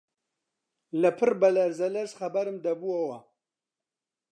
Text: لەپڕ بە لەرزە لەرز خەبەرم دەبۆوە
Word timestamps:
لەپڕ 1.01 1.31
بە 1.41 1.49
لەرزە 1.55 1.87
لەرز 1.95 2.13
خەبەرم 2.19 2.57
دەبۆوە 2.65 3.17